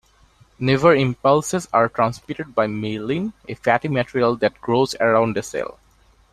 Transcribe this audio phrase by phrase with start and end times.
[0.57, 5.77] Nerve impulses are transmitted by myelin, a fatty material that grows around a cell.